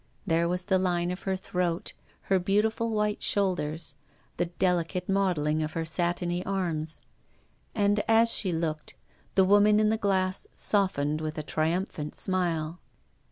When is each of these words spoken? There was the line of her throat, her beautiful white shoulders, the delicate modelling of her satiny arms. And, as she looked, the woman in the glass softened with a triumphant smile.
There 0.25 0.49
was 0.49 0.63
the 0.63 0.79
line 0.79 1.11
of 1.11 1.21
her 1.29 1.35
throat, 1.35 1.93
her 2.21 2.39
beautiful 2.39 2.89
white 2.89 3.21
shoulders, 3.21 3.93
the 4.37 4.47
delicate 4.47 5.07
modelling 5.07 5.61
of 5.61 5.73
her 5.73 5.85
satiny 5.85 6.43
arms. 6.43 7.01
And, 7.75 8.03
as 8.07 8.33
she 8.33 8.51
looked, 8.51 8.95
the 9.35 9.45
woman 9.45 9.79
in 9.79 9.89
the 9.89 9.97
glass 9.97 10.47
softened 10.55 11.21
with 11.21 11.37
a 11.37 11.43
triumphant 11.43 12.15
smile. 12.15 12.79